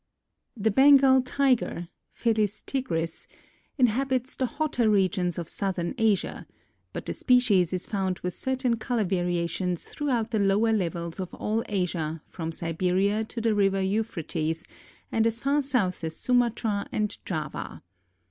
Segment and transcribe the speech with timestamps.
[0.63, 3.27] _)The Bengal Tiger (Felis tigris)
[3.77, 6.47] inhabits the hotter regions of Southern Asia,
[6.91, 11.63] but the species is found with certain color variations throughout the lower levels of all
[11.69, 14.65] Asia from Siberia to the River Euphrates
[15.11, 17.83] and as far south as Sumatra and Java.